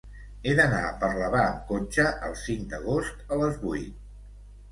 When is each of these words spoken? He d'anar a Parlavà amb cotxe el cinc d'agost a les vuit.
He 0.45 0.53
d'anar 0.59 0.77
a 0.85 0.93
Parlavà 1.01 1.41
amb 1.49 1.67
cotxe 1.71 2.07
el 2.29 2.33
cinc 2.45 2.65
d'agost 2.71 3.21
a 3.35 3.39
les 3.43 3.59
vuit. 3.67 4.03